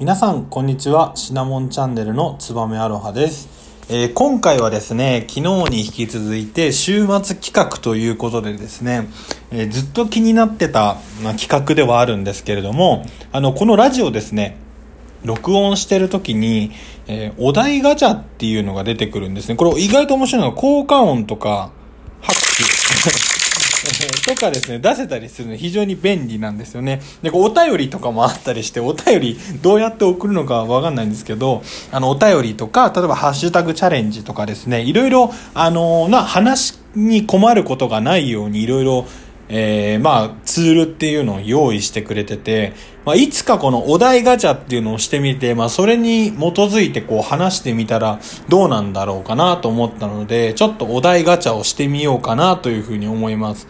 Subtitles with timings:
[0.00, 1.12] 皆さん、こんにちは。
[1.14, 3.50] シナモンチャンネルのつばめアロハです。
[3.90, 9.10] えー今回はですね、昨日に引き続いて、週末企画ということでですね、
[9.50, 14.56] えーずっと気になってた、ま、企画ではあるんですけれども、あの、このラジオですね、
[15.22, 16.72] 録音してる時に、
[17.06, 19.56] えーお題ガチャっていうのが出てくるんですね。
[19.56, 21.72] これ意外と面白いのが効果音とか、
[22.22, 23.39] 拍手。
[24.26, 27.00] とかですね、出せたりするの非常に便利なんですよね。
[27.22, 39.06] で、こうお便りとかもあったりして、お便りどうやって送るのかわかんないんですけど、あの、お便りとか、例えばハッシュタグチャレンジとかですね、いろいろ、あのな、話に困ることがないようにいろいろ、
[39.52, 42.72] えー、まあ、ツールっていうのを用意してくれてて、
[43.04, 53.66] まあ、いつかこのお題ガチャっていうのをしてみて、まあ、それに基づいてこう話してみたらどうなんだろうかなと思ったので、ちょっとお題ガチャをしてみようかなというふうに思います。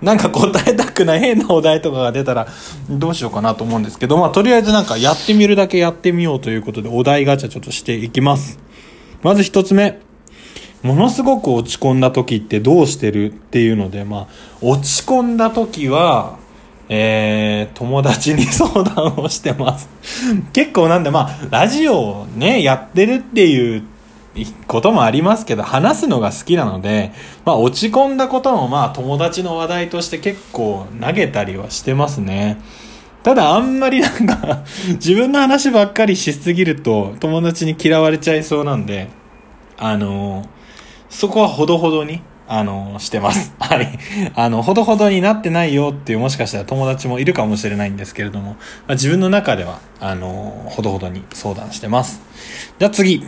[0.00, 2.46] なんか答えたくない変なお題とかが出たら
[2.88, 8.58] どうしようかなと思うんですけど、まあ、とりあえずなんかやってみるだけやってみようということでお題ガチャちょっとしていきます。
[9.22, 10.07] まず一つ目。
[10.82, 14.26] ものすごく落ち込んだ時ってどうしてるっていうので、まあ、
[14.60, 16.38] 落ち込んだ時は、
[16.88, 19.88] えー、友達に相談をしてます。
[20.52, 23.82] 結構なんで、まあ、ラジオをね、やってるっていう
[24.66, 27.12] こともありますけど、話すのが好きなので、
[27.44, 32.58] まあ、落ち込んだことも、まあ、友達の話題として結構投げたりはしてますね。
[33.22, 34.62] ただ、あんまりなんか、
[34.94, 39.08] 自分の話ばっかりしすぎると、友達に嫌われちゃいそうなんで、
[39.76, 40.46] あの
[41.10, 43.54] そこはほどほどに、あのしてます。
[43.60, 43.98] はい。
[44.34, 48.56] あの、ほどほどになってないよっていう、もしかしたら友達もいるかもしれないんですけれども、ま
[48.88, 52.22] あ、自分の中では、あのほどほどに相談してます。
[52.78, 53.22] じゃあ次。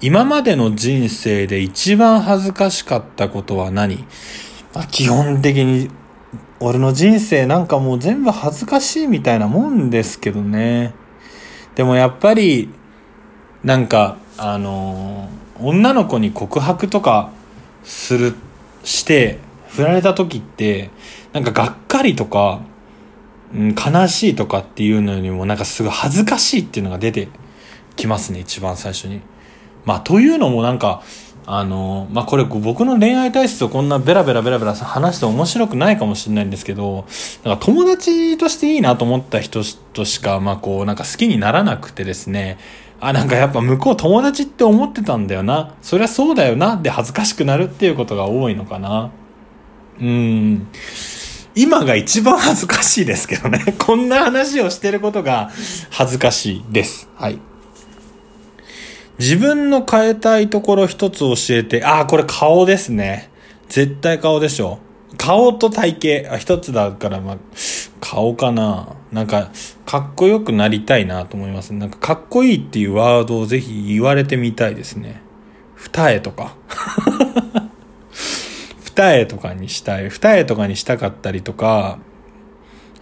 [0.00, 4.04] 今までの人生で一番恥ずかしかったことは何、
[4.74, 5.90] まあ、基本的に、
[6.60, 10.94] 俺の人生なんかもう全部恥ずかしいみたいなもんですけどね。
[11.74, 12.70] でもやっぱり、
[13.62, 17.30] なんか、あのー女の子に告白とか
[17.84, 18.34] する、
[18.82, 20.90] して、振られた時って、
[21.32, 22.60] なんかがっかりとか、
[23.54, 27.28] うん、悲しいとかっていうのよりも、なんかすごい恥ずかしいっていうのが出て
[27.96, 29.20] きますね、一番最初に。
[29.84, 31.02] まあ、というのもなんか、
[31.46, 37.04] あのまあ、これ僕の恋愛体質をこんなベラベラベラベラ話して面白くないかもしれないんですけど、
[37.44, 39.62] なんか友達としていいなと思った人
[39.92, 42.58] としか、まあ、こう、なんか好きにならなくてですね、
[43.00, 45.74] あ、なんかやっぱ向こう友達って思ってたんだよな。
[45.82, 46.76] そりゃそうだよな。
[46.76, 49.10] で恥ずかしくなるっていうことが多いのかな。
[50.00, 50.68] うん。
[51.54, 53.74] 今が一番恥ずかしいですけどね。
[53.78, 55.50] こんな話をしてることが
[55.90, 57.08] 恥ずかしいです。
[57.16, 57.38] はい。
[59.18, 63.30] 自分の変えたいところ一つ教えて、ああ、これ顔ですね。
[63.68, 64.80] 絶対顔でしょ。
[65.16, 67.36] 顔と体型、あ一つだから、まあ、
[68.00, 68.88] 顔かな。
[69.12, 69.50] なんか、
[69.86, 71.72] かっこよくなりたいなと思います。
[71.74, 75.22] なんか、かっこいいっていうワードをぜひ言われてみたいですね。
[75.76, 76.54] 二重とか。
[78.80, 80.08] 二重とかにしたい。
[80.08, 81.98] 二重とかにしたかったりとか、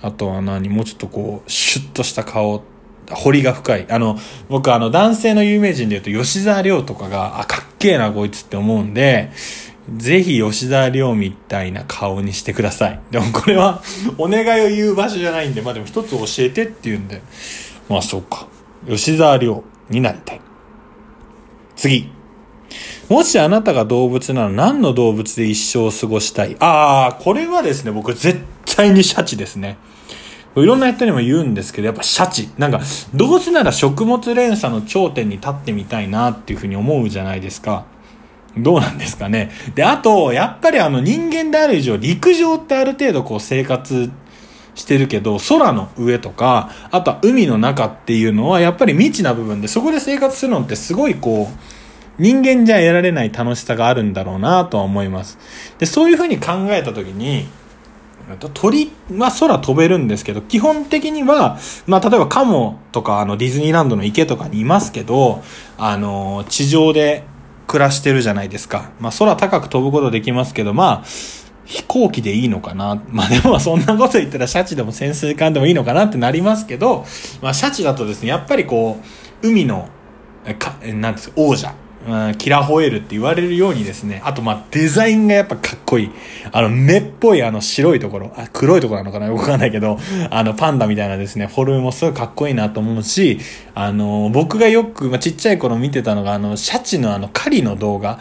[0.02, 0.68] あとは何？
[0.68, 2.62] もうちょっとこう、シュッとした顔、
[3.10, 3.86] 彫りが深い。
[3.88, 9.30] あの、僕あの、男性の有名人で言うと、吉沢亮とかが、あ、かっけえな、こいつって思うんで、
[9.96, 13.00] ぜひ吉沢亮みたいな顔にしてください。
[13.10, 13.82] でもこれは、
[14.16, 17.20] お願いを言う場所じゃないんで、まあでも一つ教えてって言うんで、
[17.88, 18.46] まあそうか。
[18.88, 20.40] 吉沢亮になりたい。
[21.76, 22.10] 次。
[23.08, 26.56] もしあなたが動物なら何の動物で一生を過ごしたい？
[26.60, 29.76] ああ、これはですね、僕絶対にシャチですね。
[30.54, 32.48] いろんな人にも言うんですけど、やっぱシャチ。
[32.56, 32.80] なんか、
[33.14, 37.84] どうせなら食物連鎖の頂点に立ってみたいなっていうふうに思うじゃないですか。
[38.56, 39.50] どうなんですかね。
[39.74, 44.10] で、あと、やっぱりあの人間である以上、陸上ってある程度こう生活
[44.74, 55.38] してるけど、空の上とか、あとは海の中っていうのはやっぱり未知な部分で、そこで生活するのってすごいこう、人間じゃ得られない楽しさがあるんだろうなとは思います。
[55.78, 57.46] で、そういうふうに考えたときに、
[58.54, 65.42] 鳥は空飛べるんですけど、基本的には、まあ、例えばカモとか、あの、ディズニーランドの池とかにいますけど、
[65.76, 67.24] あの、地上で
[67.72, 68.90] 暮らしてるじゃないですか。
[69.00, 71.04] まあ、空高く飛ぶことできますけど、まあ、
[71.64, 73.02] 飛行機でいいのかな。
[73.08, 77.06] まあでもそんなこと言ったらシャチでも潜水艦でもいいのかなってなりますけど、
[77.40, 78.98] まあシャチだとですね、やっぱりこ
[79.42, 79.88] う、海の、
[80.58, 81.74] か、えなんですか、王者。
[82.06, 86.10] うんキラホエールって言われるようにですね、あとまあデザインがやっぱかっこいい。
[86.50, 89.98] あの目っぽいあの白いところ、あ黒いところなのかなよくわかんないけど、
[90.30, 93.38] あのパンダみたいなですね、フォルムもすごいかっこいいなと思うし、
[93.74, 98.20] あの、僕がよく、まあ、ちっちゃい頃見てたのが、あの、シャチのあの狩りの動画、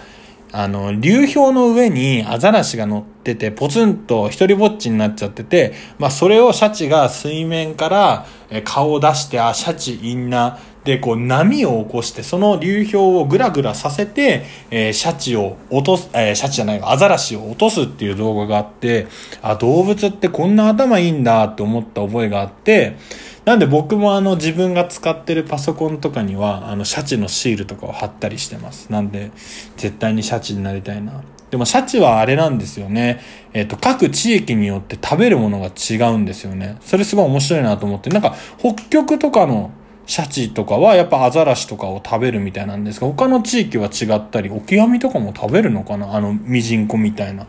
[0.54, 8.26] あの、流氷の上にアザラシが乗ってて、ポツンと一人ぼっちになっちゃってて、まあ、それをシャチが水面から
[8.66, 19.08] 顔を出して、あ、シャチいんな、で、こう波を起こして、その流氷をぐらぐらさせて、えー、シャチを落とす、えー、シャチじゃないアザラシを落とすっていう動画があって、
[19.42, 22.98] あ、動物ってこんな頭いいんだって思った覚えがあって、
[23.46, 28.92] なんで僕もあの自分が使ってるパソコンとかには、あのシャチのシールとかを貼ったりしてます。
[28.92, 29.32] なんで、
[29.78, 31.24] 絶対にシャチになりたいな。
[31.52, 33.20] でもシャチはあれなんですよね。
[33.54, 36.78] えっ、ー、と、各地域によって食べるものが違うんですよね。
[36.82, 38.10] それすごい面白いなと思って。
[38.10, 39.72] なんか、北極とかの
[40.12, 46.14] シャチとかはやっぱアザラシとかを食べるみたいなんですが、他の地域は違ったり、オキアミとかも食べるのかな？
[46.14, 47.48] あの、ミジンコみたいな。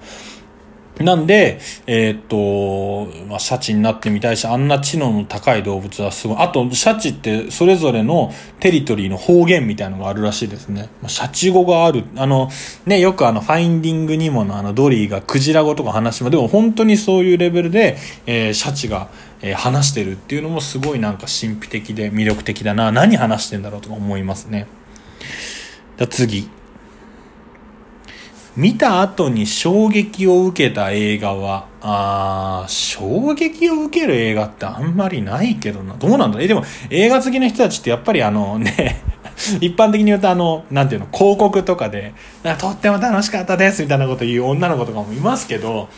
[1.01, 6.37] なんで、えー、っと、まあ、シャチになってみたいし、あんな知能の高い動物はすごい。
[6.39, 8.31] あと、シャチってそれぞれの
[8.61, 10.89] テリトリーの方言みたいのがあるらしいですね。
[11.01, 12.05] まあ、シャチ語がある。
[12.15, 12.49] あの、
[12.87, 16.31] ね、よくあの、ファインディングにものあの、ドリーがクジラ語とか話します。
[16.31, 19.09] でも本当にそういうレベルで、えー、シャチが、
[19.43, 22.93] え、話してるっていうのもすごいなんか神秘的で魅力的だな。
[22.93, 24.67] 何話してんだろうとか思いますね。
[25.99, 26.49] じゃ次。
[28.55, 35.95] 見た後に衝撃を受けた映画は、あ衝撃を受ける映画ってあんまりないけどな。
[35.95, 39.03] どうなんだえ、でも映画好きな人たちってやっぱりあの ね
[39.61, 42.13] 一般的に言うとあの、なんていうの、広告とかで、
[42.43, 45.89] かとっても楽しかったですみたいなこと言う女の子とかもいますけど、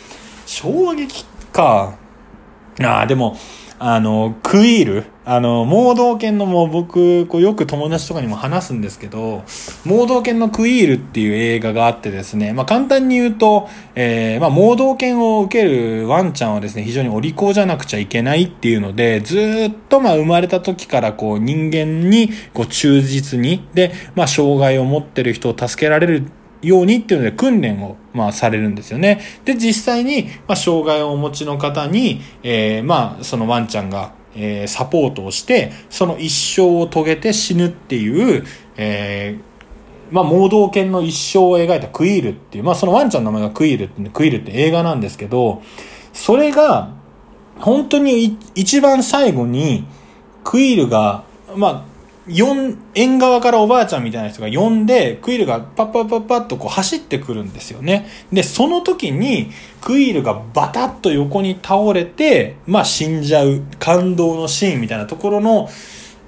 [0.45, 2.04] 衝撃か。
[2.81, 3.37] ああ、でも、
[3.77, 9.43] あの、クイール、あの、盲導犬のもう僕、こうよく友達とかにも話すんですけど、
[9.85, 26.31] 盲導犬のクイールっていう映画があってですね、まあ簡単に言うと、えー、まあ盲導犬を受けるワンちゃんはですね、非常にお利口じゃなくちゃいけないっていうので、ずっとまあ生まれた時からこう人間にこう忠実に、で、まあ障害を持ってる人を助けられる
[26.65, 29.21] ようにっていうので訓練を、まあ、されるんですよね。
[29.45, 38.45] で、実際に、まあ、障害をお持ちの方に、えー、まあ、そのワンちゃんが、えー、サポートをして、その一生を遂げて死ぬっていう、
[38.77, 45.61] えー、まあ、盲導犬の一生を描いたクイールっていう、まあ、そのワンちゃんの名前がクイールって、クイールって映画なんですけど、
[46.13, 46.93] それが、
[47.59, 49.85] 本当に一番最後に、
[50.43, 51.23] クイールが、
[51.55, 51.94] まあ、
[52.55, 58.07] ん、縁側からおばあちゃんみたいな人が呼んで、クイールがパッパッパッパッとこう走ってくるんですよね。
[58.33, 59.51] で、その時に、
[59.81, 65.69] クイールがバタッと横に倒れて、まあ死んじゃう感動のシーンみたいなところの、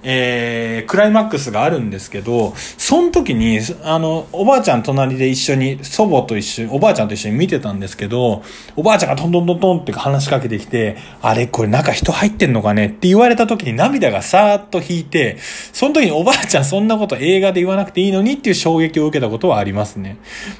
[0.03, 8.43] えー、クライマックスがあるんですけど、その時に、あの、おばあちゃん隣で一緒に、祖母と一緒に、おばあちゃんと一緒に見てたんですけど、
[8.75, 15.37] おばあちゃんがトントントントンって話しかけてきて、あれこれ中人入ってんのかねって言われた時に涙がさーっと引いて、
[15.73, 20.17] その時におばあちゃんそんなこと映画で言わなくていいのにっていう衝撃を受けたことはありますね。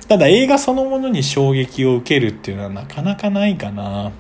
[0.07, 4.12] ただ映画そのものに衝撃を受けるっていうのはなかなかないかな。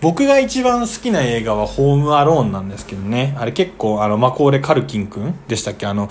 [0.00, 3.36] 僕が一番好きな映画はホームアローンなんですけどね。
[3.38, 5.86] あれ結構、あの、マコーレ・カルキン君でしたっけ？
[5.86, 6.08] あの、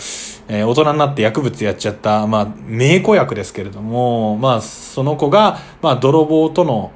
[0.48, 6.92] えー、大人になって薬物やっちゃった、まあ、名子役ですけれども、まあ、その子が、まあ、泥棒との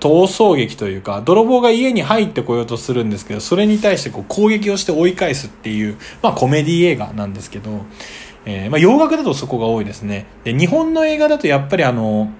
[0.00, 7.84] 逃走劇というか、泥棒が家に入ってこようとするんですけど、それに対してこう攻撃をして追い返すっていう、まあコメディ映画なんですけど、
[8.46, 10.24] えー、まあ洋楽だとそこが多いですね。
[10.42, 12.30] で、日本の映画だとやっぱりあの、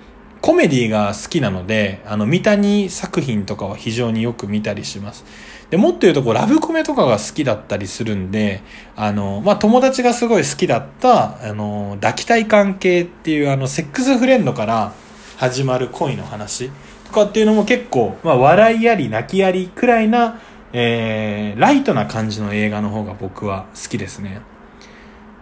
[0.41, 5.25] コメディが好きなので、あの、三谷作品とかは非常によく見たりします。
[5.69, 8.63] で、もっと言うと、こう、ラブコメとかが好きだったりするんで、
[8.97, 14.93] あの、まあ、友達がすごい好きだった、あの、抱きたい関係っていう、あの、セックスフレンドから
[15.37, 16.71] 始まる恋の話
[17.05, 20.41] とかっていうのも結構、まあ、笑いあり、泣きありくらいな、
[20.73, 24.41] えー、ライトな感じの映画の方が僕は好きですね。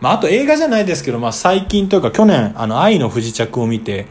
[0.01, 4.07] まあ、あと映画じゃないですけど、まあ、最近というか去年、あの、愛の不時着を見て、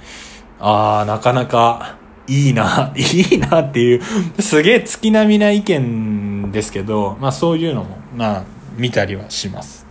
[0.60, 1.98] ああ、なかなか
[2.28, 4.02] いいな、 いいなっていう、
[4.42, 8.44] すげえ月並みな意見ですけど、まあそういうのも、まあ
[8.78, 9.86] 見たりはします。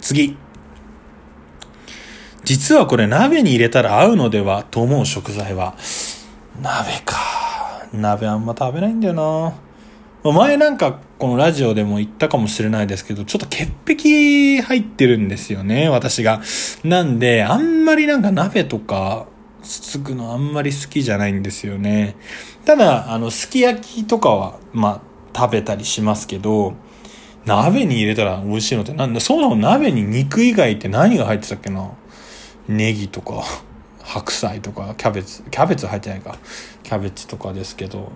[0.00, 0.36] 次。
[2.44, 5.74] 実はこれ鍋に入れたら合うのではと思う食材は、
[6.62, 7.16] 鍋か。
[7.92, 10.32] 鍋あんま食べないんだよな。
[10.32, 16.40] 前なんかこのラジオでも言ったかもしれないですけど、ちょっと潔癖入ってるんですよね、私が。
[16.84, 19.26] なんで、あんまりなんか鍋とか、
[19.62, 22.16] つつくのあんまり好きじゃないんですよね。
[22.64, 26.74] ただ、あの、すき焼きとかは、まあ、食べたりしますけど、
[27.44, 31.92] 鍋に入れたら美味しいのってなんだ、そうなの鍋に肉以外って何が入ってたっけな？
[32.68, 33.42] ネギとか、
[34.02, 36.36] 白菜とか、キャベツ、キャベツ入ってないか。
[36.82, 38.12] キャベツとかですけど、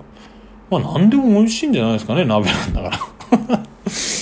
[0.71, 2.91] まあ何でも美味しいんじゃないですかね、鍋なんだか
[3.49, 3.63] ら。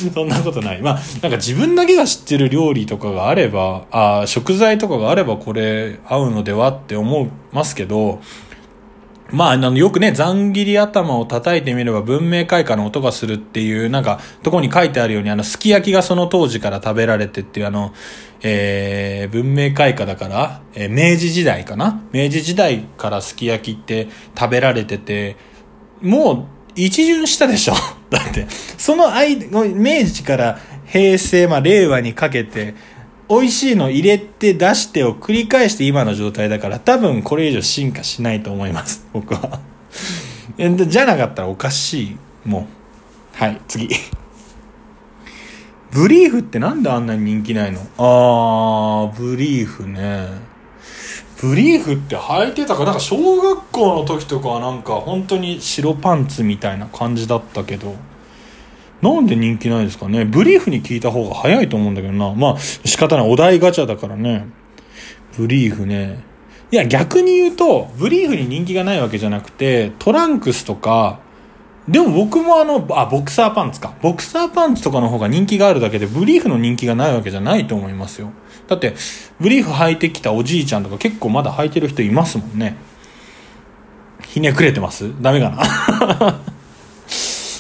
[0.09, 0.80] そんなことない。
[0.80, 8.21] まあ、なんか自分だけが知ってる料理とかがあれば、あ食材とかがあればこれ合うのではって思いますけど、
[9.33, 17.95] まあ、あの、よくね、ざん切り頭を叩いてみれば文明開化の音がするっていう、なんか、とこに書いてあるように、あの、すき焼きがその当時から食べられてっていう、あの、
[18.42, 22.02] えー、文明開化だから、えー、明治時代かな？
[22.11, 25.37] 明治時代からすき焼きって食べられてて、
[26.02, 27.75] もう、一巡したでしょ
[28.11, 32.75] だって、その間、明治から平成、まあ、令和にかけて、
[33.29, 39.07] 美味しいの入れて出してを繰り返して今の状態だから多分これ以上進化しないと思います。
[39.12, 39.61] 僕は。
[40.59, 42.17] じゃなかったらおかしい。
[42.45, 42.67] も
[43.38, 43.38] う。
[43.38, 43.88] はい、次。
[45.93, 47.81] ブリーフってなんであんなに人気ないの？
[47.99, 50.50] あー、ブリーフね。
[51.40, 57.94] ブリーフって履いてたかなんか小学校の時とかはなんか本当に白パンツみたいな感じだったけど。
[59.00, 60.26] なんで人気ないですかね？
[60.26, 62.35] ブリーフに聞いた方が早いと思うんだけどな。
[62.35, 63.30] まあ、仕方ない。
[63.30, 64.47] お題ガチャだからね。
[65.38, 66.23] ブリーフね。
[66.70, 71.20] いや、逆に言うと、ブリーフに人気がないわけじゃなくて、トランクスとか、
[71.88, 73.94] でも僕もあの、あ、ボクサーパンツか。
[74.02, 78.32] ボクサーパンツとかの方が人気があるだけで、ブリーフの人気がないわけじゃないと思いますよ。
[78.71, 78.95] だって、
[79.41, 82.77] ブリーフ履いてきたおじいちゃんとか結構まだ履いてる人いますもんね。
[84.29, 85.11] ひねくれてます？
[85.21, 86.41] ダメかな？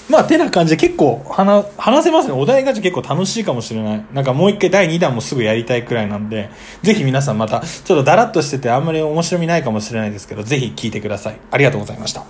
[0.08, 2.34] まあ、てな感じで結構話、話せますね。
[2.34, 4.04] お題ガチャ結構楽しいかもしれない。
[4.12, 6.50] なんかもう一回第2弾もすぐやりたいくらいなんで、
[6.82, 11.40] ぜひ皆さんまた、ちょっとダラッとしててあんまり面白みないかもしれないですけど、ぜひ聞いてください。
[11.50, 12.24] ありがとうございました。